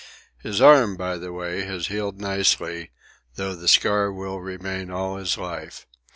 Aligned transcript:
His 0.41 0.59
arm, 0.59 0.97
by 0.97 1.17
the 1.19 1.31
way, 1.31 1.61
has 1.61 1.85
healed 1.85 2.19
nicely, 2.19 2.89
though 3.35 3.53
the 3.53 3.67
scar 3.67 4.11
will 4.11 4.39
remain 4.41 4.89
all 4.89 5.17
his 5.17 5.37
life. 5.37 5.85